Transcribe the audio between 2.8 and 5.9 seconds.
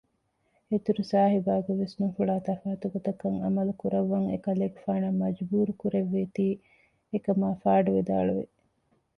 ގޮތަކަށް ޢަމަލުކުރައްވަން އެކަލޭގެފާނަށް މަޖްބޫރު